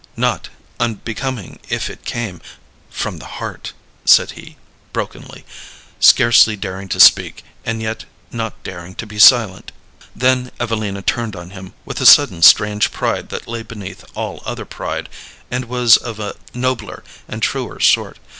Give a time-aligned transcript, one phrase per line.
[0.17, 0.49] "Not
[0.79, 2.41] unbecoming if it came
[2.89, 3.73] from the heart,"
[4.03, 4.57] said he,
[4.93, 5.45] brokenly,
[5.99, 9.71] scarcely daring to speak, and yet not daring to be silent.
[10.15, 14.65] Then Evelina turned on him, with a sudden strange pride that lay beneath all other
[14.65, 15.07] pride,
[15.51, 18.17] and was of a nobler and truer sort.